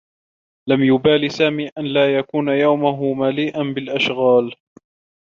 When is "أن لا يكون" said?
1.77-2.49